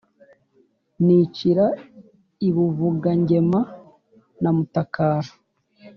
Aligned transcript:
nicira 1.05 1.65
i 2.47 2.49
Buvugangema 2.55 3.61
na 4.41 4.49
Mutakara, 4.55 5.29